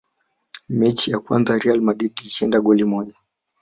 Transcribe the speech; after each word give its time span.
mechi 0.69 1.11
ya 1.11 1.19
kwanza 1.19 1.59
real 1.59 1.81
madrid 1.81 2.19
ilishinda 2.21 2.59
goli 2.61 2.83
moja 2.83 3.15